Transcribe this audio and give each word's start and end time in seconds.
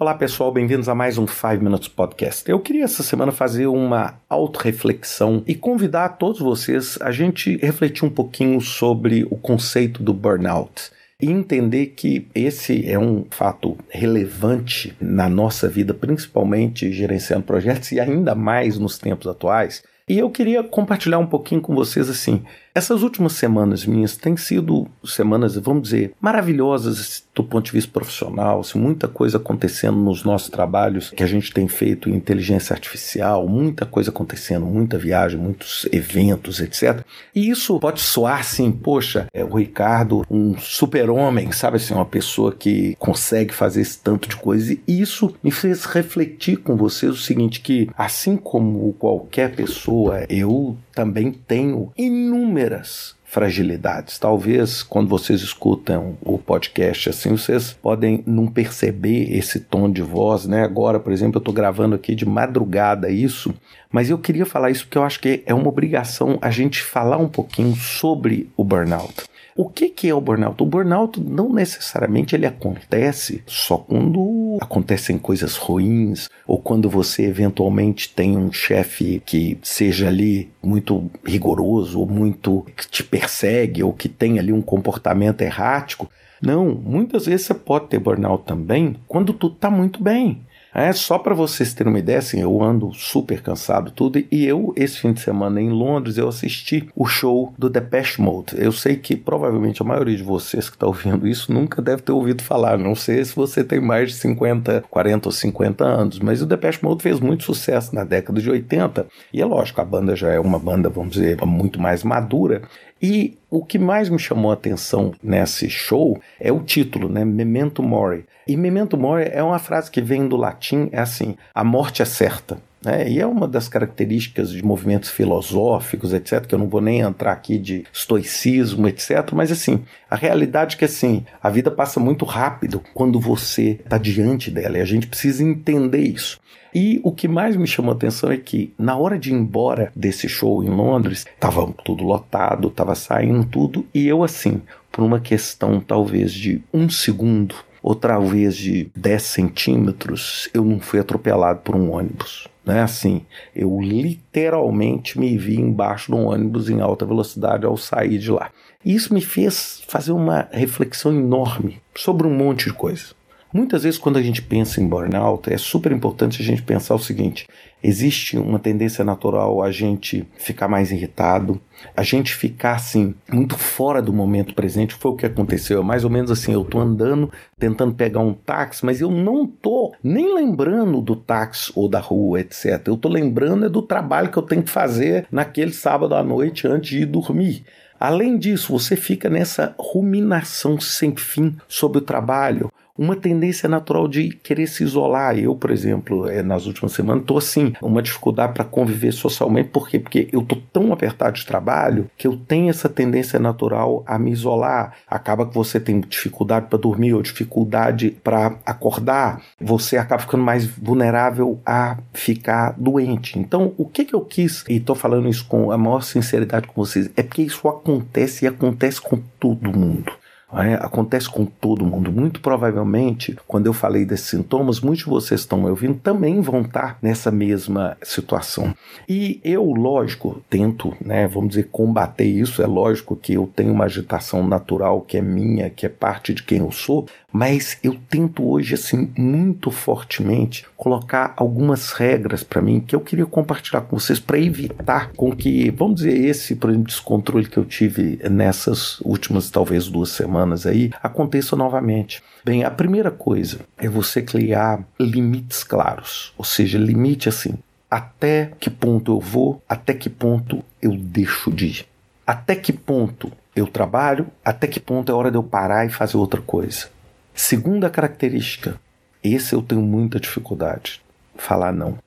Olá 0.00 0.14
pessoal, 0.14 0.50
bem-vindos 0.50 0.88
a 0.88 0.94
mais 0.94 1.18
um 1.18 1.26
5 1.26 1.62
Minutes 1.62 1.86
Podcast. 1.88 2.50
Eu 2.50 2.58
queria 2.58 2.84
essa 2.84 3.02
semana 3.02 3.30
fazer 3.30 3.66
uma 3.66 4.14
autorreflexão 4.30 5.44
e 5.46 5.54
convidar 5.54 6.16
todos 6.16 6.40
vocês 6.40 6.96
a 7.02 7.12
gente 7.12 7.58
refletir 7.58 8.06
um 8.06 8.08
pouquinho 8.08 8.62
sobre 8.62 9.24
o 9.30 9.36
conceito 9.36 10.02
do 10.02 10.14
burnout 10.14 10.90
e 11.20 11.30
entender 11.30 11.88
que 11.88 12.26
esse 12.34 12.90
é 12.90 12.98
um 12.98 13.26
fato 13.28 13.76
relevante 13.90 14.96
na 14.98 15.28
nossa 15.28 15.68
vida, 15.68 15.92
principalmente 15.92 16.90
gerenciando 16.90 17.44
projetos 17.44 17.92
e 17.92 18.00
ainda 18.00 18.34
mais 18.34 18.78
nos 18.78 18.96
tempos 18.96 19.26
atuais. 19.26 19.82
E 20.08 20.18
eu 20.18 20.30
queria 20.30 20.64
compartilhar 20.64 21.18
um 21.18 21.26
pouquinho 21.26 21.60
com 21.60 21.74
vocês 21.74 22.08
assim. 22.08 22.42
Essas 22.80 23.02
últimas 23.02 23.34
semanas 23.34 23.84
minhas 23.84 24.16
têm 24.16 24.38
sido 24.38 24.88
semanas, 25.04 25.54
vamos 25.56 25.82
dizer, 25.82 26.14
maravilhosas 26.18 27.22
do 27.34 27.44
ponto 27.44 27.66
de 27.66 27.72
vista 27.72 27.90
profissional, 27.92 28.60
assim, 28.60 28.78
muita 28.78 29.06
coisa 29.06 29.36
acontecendo 29.36 29.98
nos 29.98 30.24
nossos 30.24 30.48
trabalhos 30.48 31.10
que 31.10 31.22
a 31.22 31.26
gente 31.26 31.52
tem 31.52 31.68
feito 31.68 32.08
em 32.08 32.14
inteligência 32.14 32.72
artificial, 32.72 33.46
muita 33.46 33.84
coisa 33.84 34.08
acontecendo, 34.08 34.64
muita 34.64 34.96
viagem, 34.96 35.38
muitos 35.38 35.86
eventos, 35.92 36.58
etc. 36.58 37.04
E 37.34 37.50
isso 37.50 37.78
pode 37.80 38.00
soar 38.00 38.40
assim, 38.40 38.72
poxa, 38.72 39.26
é 39.30 39.44
o 39.44 39.56
Ricardo, 39.56 40.24
um 40.30 40.56
super-homem, 40.58 41.52
sabe 41.52 41.76
assim, 41.76 41.92
uma 41.92 42.06
pessoa 42.06 42.50
que 42.50 42.96
consegue 42.98 43.52
fazer 43.52 43.82
esse 43.82 43.98
tanto 43.98 44.26
de 44.26 44.36
coisa. 44.36 44.74
E 44.88 45.02
isso 45.02 45.34
me 45.42 45.50
fez 45.50 45.84
refletir 45.84 46.56
com 46.56 46.76
vocês 46.76 47.12
o 47.12 47.16
seguinte, 47.18 47.60
que 47.60 47.90
assim 47.94 48.38
como 48.38 48.94
qualquer 48.94 49.54
pessoa, 49.54 50.24
eu 50.30 50.78
também 50.94 51.32
tenho 51.32 51.92
inúmeras 51.96 53.14
fragilidades. 53.30 54.18
Talvez 54.18 54.82
quando 54.82 55.08
vocês 55.08 55.40
escutam 55.40 56.18
o 56.20 56.36
podcast 56.36 57.10
assim, 57.10 57.30
vocês 57.30 57.72
podem 57.72 58.24
não 58.26 58.48
perceber 58.48 59.32
esse 59.32 59.60
tom 59.60 59.88
de 59.88 60.02
voz, 60.02 60.46
né? 60.46 60.64
Agora, 60.64 60.98
por 60.98 61.12
exemplo, 61.12 61.36
eu 61.36 61.40
estou 61.40 61.54
gravando 61.54 61.94
aqui 61.94 62.16
de 62.16 62.26
madrugada 62.26 63.08
isso, 63.08 63.54
mas 63.92 64.10
eu 64.10 64.18
queria 64.18 64.44
falar 64.44 64.72
isso 64.72 64.84
porque 64.84 64.98
eu 64.98 65.04
acho 65.04 65.20
que 65.20 65.44
é 65.46 65.54
uma 65.54 65.68
obrigação 65.68 66.38
a 66.42 66.50
gente 66.50 66.82
falar 66.82 67.18
um 67.18 67.28
pouquinho 67.28 67.76
sobre 67.76 68.50
o 68.56 68.64
burnout. 68.64 69.29
O 69.56 69.68
que, 69.68 69.88
que 69.88 70.08
é 70.08 70.14
o 70.14 70.20
burnout? 70.20 70.62
O 70.62 70.66
burnout 70.66 71.20
não 71.20 71.52
necessariamente 71.52 72.34
ele 72.34 72.46
acontece 72.46 73.42
só 73.46 73.76
quando 73.76 74.58
acontecem 74.60 75.18
coisas 75.18 75.56
ruins 75.56 76.28
ou 76.46 76.58
quando 76.58 76.88
você 76.88 77.24
eventualmente 77.24 78.14
tem 78.14 78.36
um 78.36 78.52
chefe 78.52 79.22
que 79.24 79.58
seja 79.62 80.08
ali 80.08 80.50
muito 80.62 81.10
rigoroso 81.24 82.00
ou 82.00 82.06
muito 82.06 82.64
que 82.76 82.88
te 82.88 83.02
persegue 83.02 83.82
ou 83.82 83.92
que 83.92 84.08
tem 84.08 84.38
ali 84.38 84.52
um 84.52 84.62
comportamento 84.62 85.42
errático. 85.42 86.08
Não, 86.40 86.74
muitas 86.74 87.26
vezes 87.26 87.46
você 87.46 87.54
pode 87.54 87.88
ter 87.88 87.98
burnout 87.98 88.44
também 88.44 88.96
quando 89.06 89.32
tudo 89.32 89.54
está 89.54 89.70
muito 89.70 90.02
bem. 90.02 90.40
É, 90.72 90.92
só 90.92 91.18
para 91.18 91.34
vocês 91.34 91.74
terem 91.74 91.92
uma 91.92 91.98
ideia, 91.98 92.18
assim, 92.18 92.40
eu 92.40 92.62
ando 92.62 92.92
super 92.94 93.42
cansado 93.42 93.90
tudo 93.90 94.22
e 94.30 94.46
eu, 94.46 94.72
esse 94.76 94.98
fim 94.98 95.12
de 95.12 95.20
semana 95.20 95.60
em 95.60 95.70
Londres, 95.70 96.16
eu 96.16 96.28
assisti 96.28 96.88
o 96.94 97.06
show 97.06 97.52
do 97.58 97.68
Depeche 97.68 98.22
Mode. 98.22 98.54
Eu 98.56 98.70
sei 98.70 98.96
que 98.96 99.16
provavelmente 99.16 99.82
a 99.82 99.84
maioria 99.84 100.16
de 100.16 100.22
vocês 100.22 100.68
que 100.68 100.76
está 100.76 100.86
ouvindo 100.86 101.26
isso 101.26 101.52
nunca 101.52 101.82
deve 101.82 102.02
ter 102.02 102.12
ouvido 102.12 102.42
falar, 102.42 102.78
não 102.78 102.94
sei 102.94 103.24
se 103.24 103.34
você 103.34 103.64
tem 103.64 103.80
mais 103.80 104.10
de 104.10 104.16
50, 104.16 104.84
40 104.88 105.28
ou 105.28 105.32
50 105.32 105.84
anos, 105.84 106.18
mas 106.20 106.40
o 106.40 106.46
Depeche 106.46 106.78
Mode 106.82 107.02
fez 107.02 107.18
muito 107.18 107.44
sucesso 107.44 107.94
na 107.94 108.04
década 108.04 108.40
de 108.40 108.48
80 108.48 109.06
e 109.32 109.40
é 109.40 109.44
lógico, 109.44 109.80
a 109.80 109.84
banda 109.84 110.14
já 110.14 110.30
é 110.30 110.38
uma 110.38 110.58
banda, 110.58 110.88
vamos 110.88 111.12
dizer, 111.14 111.44
muito 111.44 111.80
mais 111.80 112.04
madura 112.04 112.62
e 113.02 113.38
o 113.48 113.64
que 113.64 113.78
mais 113.78 114.08
me 114.08 114.18
chamou 114.18 114.50
a 114.50 114.54
atenção 114.54 115.12
nesse 115.22 115.70
show 115.70 116.20
é 116.38 116.52
o 116.52 116.60
título, 116.60 117.08
né? 117.08 117.24
Memento 117.24 117.82
Mori. 117.82 118.26
E 118.46 118.56
Memento 118.56 118.96
Mori 118.96 119.30
é 119.32 119.42
uma 119.42 119.58
frase 119.58 119.90
que 119.90 120.02
vem 120.02 120.28
do 120.28 120.36
latim, 120.36 120.88
é 120.92 121.00
assim: 121.00 121.36
a 121.54 121.64
morte 121.64 122.02
é 122.02 122.04
certa. 122.04 122.58
É, 122.84 123.10
e 123.10 123.20
é 123.20 123.26
uma 123.26 123.46
das 123.46 123.68
características 123.68 124.50
de 124.50 124.64
movimentos 124.64 125.10
filosóficos, 125.10 126.14
etc., 126.14 126.46
que 126.46 126.54
eu 126.54 126.58
não 126.58 126.68
vou 126.68 126.80
nem 126.80 127.00
entrar 127.00 127.32
aqui 127.32 127.58
de 127.58 127.84
estoicismo, 127.92 128.88
etc., 128.88 129.32
mas 129.34 129.52
assim, 129.52 129.84
a 130.08 130.16
realidade 130.16 130.76
é 130.76 130.78
que 130.78 130.84
assim, 130.86 131.24
a 131.42 131.50
vida 131.50 131.70
passa 131.70 132.00
muito 132.00 132.24
rápido 132.24 132.82
quando 132.94 133.20
você 133.20 133.78
está 133.84 133.98
diante 133.98 134.50
dela, 134.50 134.78
e 134.78 134.80
a 134.80 134.86
gente 134.86 135.06
precisa 135.06 135.44
entender 135.44 136.00
isso. 136.00 136.40
E 136.74 137.00
o 137.02 137.12
que 137.12 137.28
mais 137.28 137.56
me 137.56 137.66
chamou 137.66 137.92
a 137.92 137.96
atenção 137.96 138.30
é 138.30 138.36
que, 138.36 138.72
na 138.78 138.96
hora 138.96 139.18
de 139.18 139.30
ir 139.30 139.34
embora 139.34 139.92
desse 139.94 140.28
show 140.28 140.62
em 140.64 140.70
Londres, 140.70 141.26
estava 141.26 141.70
tudo 141.84 142.04
lotado, 142.04 142.68
estava 142.68 142.94
saindo 142.94 143.44
tudo, 143.44 143.84
e 143.92 144.06
eu, 144.06 144.22
assim, 144.22 144.62
por 144.90 145.04
uma 145.04 145.20
questão 145.20 145.80
talvez 145.80 146.32
de 146.32 146.62
um 146.72 146.88
segundo, 146.88 147.56
ou 147.82 147.94
talvez 147.94 148.56
de 148.56 148.90
10 148.94 149.22
centímetros, 149.22 150.48
eu 150.54 150.64
não 150.64 150.80
fui 150.80 151.00
atropelado 151.00 151.60
por 151.60 151.74
um 151.74 151.92
ônibus. 151.92 152.49
Né? 152.64 152.82
Assim, 152.82 153.22
eu 153.54 153.80
literalmente 153.80 155.18
me 155.18 155.36
vi 155.36 155.58
embaixo 155.58 156.12
de 156.12 156.18
um 156.18 156.26
ônibus 156.26 156.68
em 156.68 156.80
alta 156.80 157.06
velocidade 157.06 157.66
ao 157.66 157.76
sair 157.76 158.18
de 158.18 158.30
lá. 158.30 158.50
Isso 158.84 159.12
me 159.12 159.20
fez 159.20 159.82
fazer 159.88 160.12
uma 160.12 160.48
reflexão 160.52 161.12
enorme 161.12 161.80
sobre 161.94 162.26
um 162.26 162.34
monte 162.34 162.66
de 162.66 162.72
coisa. 162.72 163.19
Muitas 163.52 163.82
vezes, 163.82 163.98
quando 163.98 164.16
a 164.16 164.22
gente 164.22 164.40
pensa 164.40 164.80
em 164.80 164.86
burnout, 164.86 165.52
é 165.52 165.58
super 165.58 165.90
importante 165.90 166.40
a 166.40 166.44
gente 166.44 166.62
pensar 166.62 166.94
o 166.94 167.00
seguinte: 167.00 167.48
existe 167.82 168.38
uma 168.38 168.60
tendência 168.60 169.04
natural 169.04 169.60
a 169.60 169.72
gente 169.72 170.24
ficar 170.38 170.68
mais 170.68 170.92
irritado, 170.92 171.60
a 171.96 172.04
gente 172.04 172.32
ficar 172.32 172.76
assim, 172.76 173.12
muito 173.28 173.58
fora 173.58 174.00
do 174.00 174.12
momento 174.12 174.54
presente. 174.54 174.94
Foi 174.94 175.10
o 175.10 175.16
que 175.16 175.26
aconteceu. 175.26 175.80
É 175.80 175.84
mais 175.84 176.04
ou 176.04 176.10
menos 176.10 176.30
assim: 176.30 176.52
eu 176.52 176.64
tô 176.64 176.78
andando, 176.78 177.32
tentando 177.58 177.92
pegar 177.92 178.20
um 178.20 178.32
táxi, 178.32 178.84
mas 178.84 179.00
eu 179.00 179.10
não 179.10 179.44
tô 179.48 179.92
nem 180.00 180.32
lembrando 180.32 181.00
do 181.00 181.16
táxi 181.16 181.72
ou 181.74 181.88
da 181.88 181.98
rua, 181.98 182.40
etc. 182.40 182.86
Eu 182.86 182.96
tô 182.96 183.08
lembrando 183.08 183.66
é 183.66 183.68
do 183.68 183.82
trabalho 183.82 184.30
que 184.30 184.36
eu 184.36 184.44
tenho 184.44 184.62
que 184.62 184.70
fazer 184.70 185.26
naquele 185.30 185.72
sábado 185.72 186.14
à 186.14 186.22
noite 186.22 186.68
antes 186.68 186.90
de 186.90 186.98
ir 187.00 187.06
dormir. 187.06 187.64
Além 187.98 188.38
disso, 188.38 188.72
você 188.72 188.96
fica 188.96 189.28
nessa 189.28 189.74
ruminação 189.78 190.80
sem 190.80 191.14
fim 191.14 191.56
sobre 191.68 191.98
o 191.98 192.00
trabalho, 192.00 192.72
uma 193.00 193.16
tendência 193.16 193.66
natural 193.66 194.06
de 194.06 194.28
querer 194.28 194.66
se 194.66 194.84
isolar. 194.84 195.38
Eu, 195.38 195.54
por 195.54 195.70
exemplo, 195.70 196.28
é, 196.28 196.42
nas 196.42 196.66
últimas 196.66 196.92
semanas, 196.92 197.22
estou 197.22 197.38
assim, 197.38 197.72
uma 197.80 198.02
dificuldade 198.02 198.52
para 198.52 198.62
conviver 198.62 199.10
socialmente. 199.10 199.70
Por 199.70 199.88
quê? 199.88 199.98
Porque 199.98 200.28
eu 200.30 200.40
estou 200.40 200.60
tão 200.70 200.92
apertado 200.92 201.38
de 201.38 201.46
trabalho 201.46 202.10
que 202.14 202.26
eu 202.26 202.36
tenho 202.36 202.68
essa 202.68 202.90
tendência 202.90 203.38
natural 203.38 204.04
a 204.06 204.18
me 204.18 204.30
isolar. 204.30 204.98
Acaba 205.08 205.46
que 205.46 205.54
você 205.54 205.80
tem 205.80 205.98
dificuldade 206.00 206.66
para 206.66 206.78
dormir 206.78 207.14
ou 207.14 207.22
dificuldade 207.22 208.10
para 208.22 208.58
acordar. 208.66 209.40
Você 209.58 209.96
acaba 209.96 210.20
ficando 210.20 210.44
mais 210.44 210.66
vulnerável 210.66 211.58
a 211.64 211.96
ficar 212.12 212.74
doente. 212.76 213.38
Então, 213.38 213.72
o 213.78 213.86
que, 213.86 214.04
que 214.04 214.14
eu 214.14 214.20
quis, 214.20 214.62
e 214.68 214.76
estou 214.76 214.94
falando 214.94 215.26
isso 215.26 215.46
com 215.46 215.72
a 215.72 215.78
maior 215.78 216.02
sinceridade 216.02 216.66
com 216.66 216.84
vocês, 216.84 217.10
é 217.16 217.22
porque 217.22 217.40
isso 217.40 217.66
acontece 217.66 218.44
e 218.44 218.48
acontece 218.48 219.00
com 219.00 219.16
todo 219.38 219.72
mundo. 219.72 220.20
É, 220.52 220.74
acontece 220.74 221.28
com 221.28 221.44
todo 221.44 221.84
mundo. 221.84 222.10
Muito 222.10 222.40
provavelmente, 222.40 223.36
quando 223.46 223.66
eu 223.66 223.72
falei 223.72 224.04
desses 224.04 224.28
sintomas, 224.28 224.80
muitos 224.80 225.04
de 225.04 225.10
vocês 225.10 225.40
estão 225.40 225.64
ouvindo 225.64 225.94
também 225.94 226.40
vão 226.40 226.62
estar 226.62 226.98
nessa 227.00 227.30
mesma 227.30 227.96
situação. 228.02 228.74
E 229.08 229.40
eu, 229.44 229.64
lógico, 229.64 230.42
tento, 230.50 230.94
né, 231.00 231.26
vamos 231.28 231.50
dizer, 231.50 231.68
combater 231.70 232.24
isso. 232.24 232.62
É 232.62 232.66
lógico 232.66 233.14
que 233.14 233.34
eu 233.34 233.48
tenho 233.54 233.72
uma 233.72 233.84
agitação 233.84 234.46
natural 234.46 235.02
que 235.02 235.16
é 235.16 235.22
minha, 235.22 235.70
que 235.70 235.86
é 235.86 235.88
parte 235.88 236.34
de 236.34 236.42
quem 236.42 236.58
eu 236.58 236.72
sou, 236.72 237.06
mas 237.32 237.78
eu 237.82 237.96
tento 238.08 238.48
hoje, 238.48 238.74
assim, 238.74 239.12
muito 239.16 239.70
fortemente 239.70 240.66
colocar 240.76 241.32
algumas 241.36 241.92
regras 241.92 242.42
para 242.42 242.60
mim 242.60 242.80
que 242.80 242.96
eu 242.96 243.00
queria 243.00 243.26
compartilhar 243.26 243.82
com 243.82 243.98
vocês 243.98 244.18
para 244.18 244.38
evitar 244.38 245.12
com 245.12 245.30
que, 245.30 245.70
vamos 245.70 245.96
dizer, 245.96 246.18
esse, 246.24 246.56
por 246.56 246.70
exemplo, 246.70 246.88
descontrole 246.88 247.46
que 247.46 247.58
eu 247.58 247.64
tive 247.64 248.18
nessas 248.28 248.98
últimas, 249.00 249.50
talvez, 249.50 249.88
duas 249.88 250.08
semanas 250.08 250.39
aí, 250.66 250.90
aconteça 251.02 251.56
novamente. 251.56 252.22
Bem, 252.44 252.64
a 252.64 252.70
primeira 252.70 253.10
coisa 253.10 253.60
é 253.76 253.88
você 253.88 254.22
criar 254.22 254.82
limites 254.98 255.62
claros, 255.64 256.32
ou 256.36 256.44
seja, 256.44 256.78
limite 256.78 257.28
assim, 257.28 257.54
até 257.90 258.52
que 258.58 258.70
ponto 258.70 259.12
eu 259.12 259.20
vou, 259.20 259.62
até 259.68 259.92
que 259.92 260.08
ponto 260.08 260.64
eu 260.80 260.96
deixo 260.96 261.50
de 261.50 261.66
ir. 261.66 261.86
Até 262.26 262.54
que 262.54 262.72
ponto 262.72 263.32
eu 263.54 263.66
trabalho, 263.66 264.28
até 264.44 264.66
que 264.66 264.78
ponto 264.78 265.10
é 265.10 265.14
hora 265.14 265.30
de 265.30 265.36
eu 265.36 265.42
parar 265.42 265.84
e 265.84 265.90
fazer 265.90 266.16
outra 266.16 266.40
coisa. 266.40 266.88
Segunda 267.34 267.90
característica, 267.90 268.80
esse 269.22 269.54
eu 269.54 269.62
tenho 269.62 269.82
muita 269.82 270.20
dificuldade, 270.20 271.02
falar 271.36 271.72
não. 271.72 271.98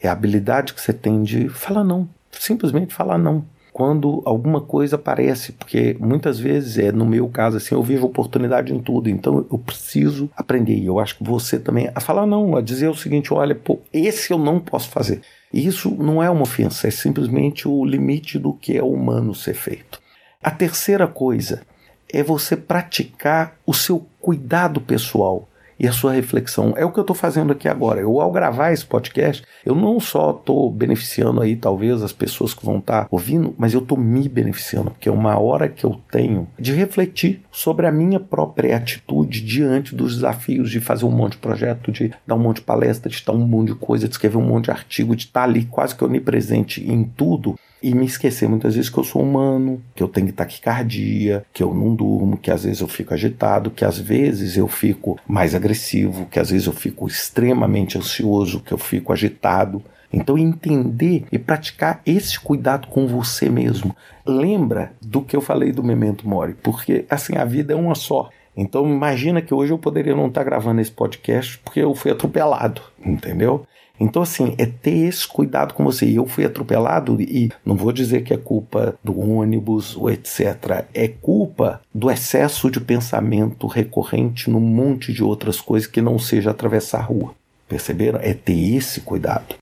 É 0.00 0.08
a 0.08 0.12
habilidade 0.12 0.74
que 0.74 0.80
você 0.80 0.92
tem 0.92 1.22
de 1.22 1.48
falar 1.48 1.84
não, 1.84 2.08
simplesmente 2.32 2.92
falar 2.92 3.18
não. 3.18 3.44
Quando 3.72 4.22
alguma 4.26 4.60
coisa 4.60 4.96
aparece, 4.96 5.52
porque 5.52 5.96
muitas 5.98 6.38
vezes, 6.38 6.76
é 6.76 6.92
no 6.92 7.06
meu 7.06 7.28
caso, 7.28 7.56
assim, 7.56 7.74
eu 7.74 7.82
vejo 7.82 8.04
oportunidade 8.04 8.74
em 8.74 8.78
tudo, 8.78 9.08
então 9.08 9.46
eu 9.50 9.58
preciso 9.58 10.30
aprender. 10.36 10.76
E 10.76 10.86
eu 10.86 11.00
acho 11.00 11.16
que 11.16 11.24
você 11.24 11.58
também, 11.58 11.90
a 11.94 12.00
falar 12.00 12.26
não, 12.26 12.54
a 12.54 12.60
dizer 12.60 12.88
o 12.88 12.94
seguinte: 12.94 13.32
olha, 13.32 13.54
pô, 13.54 13.78
esse 13.92 14.30
eu 14.30 14.38
não 14.38 14.60
posso 14.60 14.90
fazer. 14.90 15.22
Isso 15.52 15.90
não 15.90 16.22
é 16.22 16.28
uma 16.28 16.42
ofensa, 16.42 16.86
é 16.86 16.90
simplesmente 16.90 17.66
o 17.66 17.84
limite 17.84 18.38
do 18.38 18.52
que 18.52 18.76
é 18.76 18.82
humano 18.82 19.34
ser 19.34 19.54
feito. 19.54 20.00
A 20.42 20.50
terceira 20.50 21.06
coisa 21.06 21.62
é 22.12 22.22
você 22.22 22.56
praticar 22.56 23.56
o 23.64 23.72
seu 23.72 24.04
cuidado 24.20 24.80
pessoal. 24.80 25.48
E 25.82 25.88
a 25.88 25.92
sua 25.92 26.12
reflexão. 26.12 26.72
É 26.76 26.84
o 26.84 26.92
que 26.92 26.98
eu 26.98 27.02
estou 27.02 27.16
fazendo 27.16 27.52
aqui 27.52 27.66
agora. 27.66 28.00
Eu, 28.00 28.20
ao 28.20 28.30
gravar 28.30 28.70
esse 28.70 28.86
podcast, 28.86 29.42
eu 29.66 29.74
não 29.74 29.98
só 29.98 30.30
estou 30.30 30.70
beneficiando 30.70 31.42
aí, 31.42 31.56
talvez, 31.56 32.02
as 32.02 32.12
pessoas 32.12 32.54
que 32.54 32.64
vão 32.64 32.78
estar 32.78 33.02
tá 33.02 33.08
ouvindo, 33.10 33.52
mas 33.58 33.74
eu 33.74 33.80
estou 33.80 33.98
me 33.98 34.28
beneficiando, 34.28 34.92
porque 34.92 35.08
é 35.08 35.12
uma 35.12 35.36
hora 35.40 35.68
que 35.68 35.84
eu 35.84 36.00
tenho 36.08 36.46
de 36.56 36.72
refletir 36.72 37.42
sobre 37.50 37.88
a 37.88 37.92
minha 37.92 38.20
própria 38.20 38.76
atitude 38.76 39.40
diante 39.40 39.92
dos 39.92 40.14
desafios 40.14 40.70
de 40.70 40.78
fazer 40.78 41.04
um 41.04 41.10
monte 41.10 41.32
de 41.32 41.38
projeto, 41.38 41.90
de 41.90 42.12
dar 42.24 42.36
um 42.36 42.38
monte 42.38 42.56
de 42.56 42.62
palestra, 42.62 43.10
de 43.10 43.16
estar 43.16 43.32
um 43.32 43.44
monte 43.44 43.72
de 43.72 43.74
coisa, 43.74 44.06
de 44.06 44.14
escrever 44.14 44.36
um 44.36 44.46
monte 44.46 44.66
de 44.66 44.70
artigo, 44.70 45.16
de 45.16 45.24
estar 45.24 45.42
ali 45.42 45.64
quase 45.64 45.96
que 45.96 46.04
onipresente 46.04 46.80
em 46.88 47.02
tudo 47.02 47.56
e 47.82 47.94
me 47.94 48.06
esquecer 48.06 48.48
muitas 48.48 48.74
vezes 48.74 48.88
que 48.88 48.98
eu 48.98 49.04
sou 49.04 49.22
humano, 49.22 49.82
que 49.94 50.02
eu 50.02 50.08
tenho 50.08 50.32
taquicardia, 50.32 51.44
que 51.52 51.62
eu 51.62 51.74
não 51.74 51.94
durmo, 51.94 52.36
que 52.36 52.50
às 52.50 52.64
vezes 52.64 52.80
eu 52.80 52.88
fico 52.88 53.12
agitado, 53.12 53.70
que 53.70 53.84
às 53.84 53.98
vezes 53.98 54.56
eu 54.56 54.68
fico 54.68 55.18
mais 55.26 55.54
agressivo, 55.54 56.26
que 56.26 56.38
às 56.38 56.50
vezes 56.50 56.66
eu 56.66 56.72
fico 56.72 57.06
extremamente 57.06 57.98
ansioso, 57.98 58.60
que 58.60 58.72
eu 58.72 58.78
fico 58.78 59.12
agitado. 59.12 59.82
Então, 60.12 60.36
entender 60.36 61.24
e 61.32 61.38
praticar 61.38 62.02
esse 62.04 62.38
cuidado 62.38 62.86
com 62.88 63.06
você 63.06 63.48
mesmo. 63.48 63.96
Lembra 64.26 64.92
do 65.00 65.22
que 65.22 65.34
eu 65.34 65.40
falei 65.40 65.72
do 65.72 65.82
Memento 65.82 66.28
Mori, 66.28 66.54
porque 66.62 67.06
assim, 67.08 67.36
a 67.36 67.44
vida 67.44 67.72
é 67.72 67.76
uma 67.76 67.94
só. 67.94 68.28
Então, 68.56 68.86
imagina 68.86 69.40
que 69.40 69.54
hoje 69.54 69.72
eu 69.72 69.78
poderia 69.78 70.14
não 70.14 70.26
estar 70.26 70.44
gravando 70.44 70.80
esse 70.80 70.90
podcast 70.90 71.58
porque 71.58 71.80
eu 71.80 71.94
fui 71.94 72.10
atropelado, 72.10 72.82
entendeu? 73.04 73.66
Então, 73.98 74.22
assim, 74.22 74.54
é 74.58 74.66
ter 74.66 75.06
esse 75.06 75.26
cuidado 75.26 75.74
com 75.74 75.84
você. 75.84 76.06
Eu 76.06 76.26
fui 76.26 76.44
atropelado 76.44 77.20
e 77.20 77.50
não 77.64 77.76
vou 77.76 77.92
dizer 77.92 78.22
que 78.22 78.34
é 78.34 78.36
culpa 78.36 78.96
do 79.02 79.18
ônibus 79.18 79.96
ou 79.96 80.10
etc. 80.10 80.84
É 80.92 81.06
culpa 81.06 81.80
do 81.94 82.10
excesso 82.10 82.70
de 82.70 82.80
pensamento 82.80 83.66
recorrente 83.66 84.50
num 84.50 84.60
monte 84.60 85.12
de 85.12 85.22
outras 85.22 85.60
coisas 85.60 85.88
que 85.88 86.02
não 86.02 86.18
seja 86.18 86.50
atravessar 86.50 86.98
a 86.98 87.04
rua. 87.04 87.34
Perceberam? 87.68 88.18
É 88.20 88.34
ter 88.34 88.74
esse 88.74 89.00
cuidado. 89.02 89.54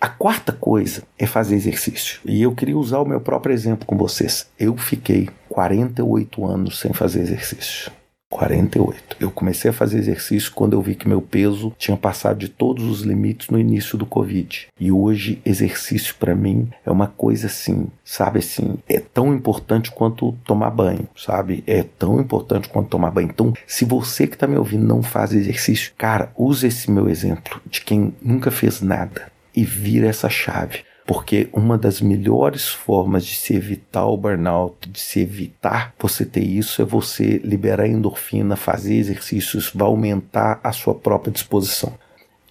A 0.00 0.08
quarta 0.08 0.52
coisa 0.52 1.02
é 1.18 1.26
fazer 1.26 1.56
exercício. 1.56 2.20
E 2.24 2.40
eu 2.40 2.54
queria 2.54 2.78
usar 2.78 3.00
o 3.00 3.04
meu 3.04 3.20
próprio 3.20 3.52
exemplo 3.52 3.84
com 3.84 3.96
vocês. 3.96 4.48
Eu 4.56 4.76
fiquei 4.76 5.28
48 5.48 6.46
anos 6.46 6.78
sem 6.78 6.92
fazer 6.92 7.20
exercício. 7.22 7.90
48. 8.30 9.16
Eu 9.18 9.30
comecei 9.30 9.70
a 9.70 9.74
fazer 9.74 9.98
exercício 9.98 10.52
quando 10.52 10.74
eu 10.74 10.82
vi 10.82 10.94
que 10.94 11.08
meu 11.08 11.20
peso 11.20 11.72
tinha 11.78 11.96
passado 11.96 12.38
de 12.38 12.48
todos 12.48 12.84
os 12.84 13.00
limites 13.02 13.48
no 13.48 13.58
início 13.58 13.96
do 13.96 14.04
Covid. 14.04 14.68
E 14.78 14.92
hoje, 14.92 15.40
exercício 15.44 16.14
para 16.16 16.34
mim 16.34 16.68
é 16.84 16.90
uma 16.90 17.06
coisa 17.06 17.46
assim, 17.46 17.88
sabe 18.04 18.40
assim, 18.40 18.78
é 18.88 19.00
tão 19.00 19.34
importante 19.34 19.90
quanto 19.90 20.32
tomar 20.44 20.70
banho, 20.70 21.08
sabe? 21.16 21.64
É 21.66 21.82
tão 21.82 22.20
importante 22.20 22.68
quanto 22.68 22.90
tomar 22.90 23.10
banho. 23.10 23.30
Então, 23.30 23.54
se 23.66 23.84
você 23.84 24.26
que 24.26 24.36
tá 24.36 24.46
me 24.46 24.56
ouvindo 24.56 24.86
não 24.86 25.02
faz 25.02 25.32
exercício, 25.32 25.92
cara, 25.96 26.30
use 26.36 26.66
esse 26.66 26.90
meu 26.90 27.08
exemplo 27.08 27.60
de 27.66 27.80
quem 27.80 28.14
nunca 28.20 28.50
fez 28.50 28.82
nada 28.82 29.32
e 29.54 29.64
vira 29.64 30.06
essa 30.06 30.28
chave. 30.28 30.80
Porque 31.08 31.48
uma 31.54 31.78
das 31.78 32.02
melhores 32.02 32.68
formas 32.68 33.24
de 33.24 33.34
se 33.34 33.54
evitar 33.54 34.04
o 34.04 34.14
burnout, 34.14 34.90
de 34.90 35.00
se 35.00 35.20
evitar 35.20 35.94
você 35.98 36.22
ter 36.22 36.44
isso, 36.44 36.82
é 36.82 36.84
você 36.84 37.38
liberar 37.38 37.88
endorfina, 37.88 38.56
fazer 38.56 38.96
exercícios, 38.96 39.72
vai 39.74 39.88
aumentar 39.88 40.60
a 40.62 40.70
sua 40.70 40.94
própria 40.94 41.32
disposição. 41.32 41.94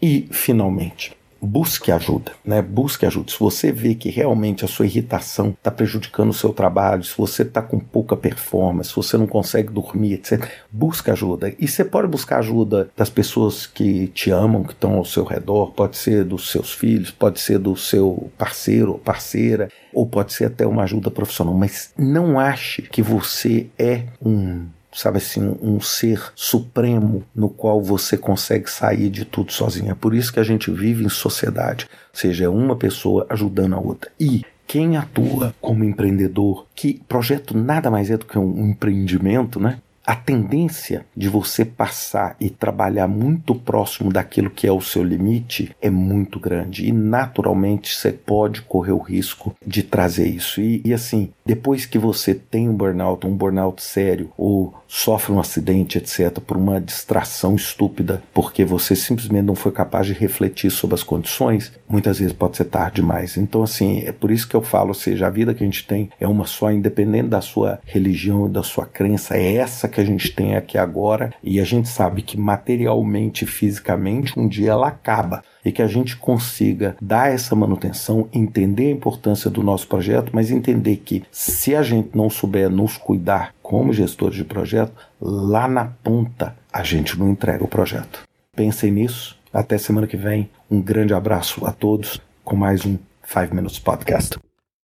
E, 0.01 0.27
finalmente, 0.31 1.15
busque 1.41 1.91
ajuda, 1.91 2.31
né? 2.43 2.61
Busque 2.61 3.05
ajuda. 3.05 3.31
Se 3.31 3.39
você 3.39 3.71
vê 3.71 3.95
que 3.95 4.09
realmente 4.09 4.65
a 4.65 4.67
sua 4.67 4.85
irritação 4.85 5.49
está 5.49 5.71
prejudicando 5.71 6.29
o 6.29 6.33
seu 6.33 6.53
trabalho, 6.53 7.03
se 7.03 7.17
você 7.17 7.43
está 7.43 7.61
com 7.61 7.79
pouca 7.79 8.15
performance, 8.15 8.89
se 8.89 8.95
você 8.95 9.17
não 9.17 9.27
consegue 9.27 9.71
dormir, 9.71 10.13
etc., 10.13 10.47
busque 10.71 11.11
ajuda. 11.11 11.53
E 11.59 11.67
você 11.67 11.83
pode 11.83 12.07
buscar 12.07 12.39
ajuda 12.39 12.89
das 12.95 13.09
pessoas 13.09 13.65
que 13.65 14.07
te 14.07 14.31
amam, 14.31 14.63
que 14.63 14.73
estão 14.73 14.95
ao 14.95 15.05
seu 15.05 15.23
redor, 15.23 15.71
pode 15.71 15.97
ser 15.97 16.23
dos 16.23 16.49
seus 16.51 16.73
filhos, 16.73 17.11
pode 17.11 17.39
ser 17.39 17.59
do 17.59 17.75
seu 17.75 18.29
parceiro 18.37 18.93
ou 18.93 18.99
parceira, 18.99 19.69
ou 19.93 20.05
pode 20.05 20.33
ser 20.33 20.45
até 20.45 20.65
uma 20.65 20.83
ajuda 20.83 21.09
profissional, 21.09 21.53
mas 21.53 21.91
não 21.97 22.39
ache 22.39 22.83
que 22.83 23.01
você 23.01 23.67
é 23.77 24.03
um 24.21 24.65
sabe 24.93 25.17
assim, 25.17 25.57
um 25.61 25.79
ser 25.79 26.31
supremo 26.35 27.23
no 27.35 27.49
qual 27.49 27.81
você 27.81 28.17
consegue 28.17 28.69
sair 28.69 29.09
de 29.09 29.25
tudo 29.25 29.51
sozinho. 29.51 29.91
É 29.91 29.95
por 29.95 30.13
isso 30.13 30.31
que 30.31 30.39
a 30.39 30.43
gente 30.43 30.71
vive 30.71 31.05
em 31.05 31.09
sociedade, 31.09 31.87
ou 32.13 32.19
seja, 32.19 32.45
é 32.45 32.49
uma 32.49 32.75
pessoa 32.75 33.25
ajudando 33.29 33.75
a 33.75 33.79
outra. 33.79 34.11
E 34.19 34.43
quem 34.65 34.97
atua 34.97 35.55
como 35.61 35.83
empreendedor, 35.83 36.65
que 36.75 37.01
projeto 37.07 37.57
nada 37.57 37.89
mais 37.89 38.11
é 38.11 38.17
do 38.17 38.25
que 38.25 38.37
um 38.37 38.69
empreendimento, 38.69 39.59
né? 39.59 39.79
A 40.07 40.15
tendência 40.15 41.05
de 41.13 41.27
você 41.27 41.65
passar 41.65 42.37
e 42.39 42.49
trabalhar 42.49 43.09
muito 43.09 43.53
próximo 43.53 44.09
daquilo 44.09 44.49
que 44.49 44.65
é 44.65 44.71
o 44.71 44.79
seu 44.79 45.03
limite 45.03 45.75
é 45.81 45.89
muito 45.89 46.39
grande 46.39 46.87
e 46.87 46.93
naturalmente 46.93 47.93
você 47.93 48.13
pode 48.13 48.61
correr 48.61 48.93
o 48.93 49.01
risco 49.01 49.53
de 49.65 49.83
trazer 49.83 50.29
isso. 50.29 50.61
E, 50.61 50.81
e 50.85 50.93
assim, 50.93 51.33
depois 51.45 51.85
que 51.85 51.99
você 51.99 52.33
tem 52.33 52.69
um 52.69 52.73
burnout, 52.73 53.27
um 53.27 53.35
burnout 53.35 53.83
sério 53.83 54.31
ou 54.37 54.73
sofre 54.87 55.31
um 55.31 55.39
acidente, 55.39 55.97
etc., 55.97 56.39
por 56.39 56.57
uma 56.57 56.79
distração 56.79 57.55
estúpida, 57.55 58.21
porque 58.33 58.63
você 58.63 58.95
simplesmente 58.95 59.45
não 59.45 59.55
foi 59.55 59.71
capaz 59.71 60.07
de 60.07 60.13
refletir 60.13 60.71
sobre 60.71 60.95
as 60.95 61.03
condições, 61.03 61.71
muitas 61.87 62.19
vezes 62.19 62.33
pode 62.33 62.57
ser 62.57 62.65
tarde 62.65 62.97
demais. 62.97 63.37
Então, 63.37 63.63
assim, 63.63 64.03
é 64.05 64.11
por 64.11 64.31
isso 64.31 64.47
que 64.47 64.55
eu 64.55 64.61
falo, 64.61 64.89
ou 64.89 64.93
seja, 64.93 65.27
a 65.27 65.29
vida 65.29 65.53
que 65.53 65.63
a 65.63 65.65
gente 65.65 65.85
tem 65.85 66.09
é 66.19 66.27
uma 66.27 66.45
só, 66.45 66.71
independente 66.71 67.27
da 67.27 67.41
sua 67.41 67.79
religião, 67.85 68.49
da 68.49 68.63
sua 68.63 68.85
crença, 68.85 69.35
é 69.35 69.55
essa 69.55 69.87
que 69.87 69.99
a 69.99 70.05
gente 70.05 70.31
tem 70.31 70.55
aqui 70.55 70.77
agora, 70.77 71.33
e 71.43 71.59
a 71.59 71.63
gente 71.63 71.89
sabe 71.89 72.21
que 72.21 72.37
materialmente, 72.37 73.45
fisicamente, 73.45 74.37
um 74.37 74.47
dia 74.47 74.71
ela 74.71 74.87
acaba 74.87 75.43
e 75.67 75.71
que 75.71 75.81
a 75.81 75.87
gente 75.87 76.15
consiga 76.15 76.95
dar 77.01 77.29
essa 77.29 77.53
manutenção, 77.53 78.29
entender 78.31 78.87
a 78.87 78.91
importância 78.91 79.49
do 79.49 79.61
nosso 79.61 79.85
projeto, 79.85 80.31
mas 80.33 80.49
entender 80.49 80.95
que 80.95 81.23
se 81.29 81.75
a 81.75 81.83
gente 81.83 82.15
não 82.15 82.29
souber 82.29 82.69
nos 82.69 82.95
cuidar 82.95 83.53
como 83.61 83.91
gestores 83.91 84.37
de 84.37 84.45
projeto, 84.45 84.93
lá 85.19 85.67
na 85.67 85.83
ponta 86.01 86.55
a 86.71 86.83
gente 86.83 87.19
não 87.19 87.29
entrega 87.29 87.65
o 87.65 87.67
projeto. 87.67 88.23
Pensem 88.55 88.91
nisso. 88.91 89.37
Até 89.51 89.77
semana 89.77 90.07
que 90.07 90.15
vem. 90.15 90.49
Um 90.71 90.81
grande 90.81 91.13
abraço 91.13 91.65
a 91.65 91.73
todos 91.73 92.21
com 92.45 92.55
mais 92.55 92.85
um 92.85 92.97
5 93.25 93.53
Minutes 93.53 93.77
Podcast. 93.77 94.46